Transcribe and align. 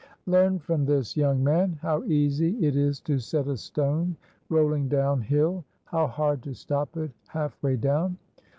"Learn 0.25 0.57
from 0.57 0.83
this, 0.83 1.15
young 1.15 1.43
man, 1.43 1.77
how 1.83 2.01
easy 2.05 2.57
it 2.65 2.75
is 2.75 2.99
to 3.01 3.19
set 3.19 3.45
a 3.47 3.55
stone 3.55 4.15
rolling 4.49 4.87
down 4.87 5.21
hill, 5.21 5.63
how 5.85 6.07
hard 6.07 6.41
to 6.41 6.55
stop 6.55 6.97
it 6.97 7.11
half 7.27 7.55
way 7.61 7.75
down. 7.75 8.17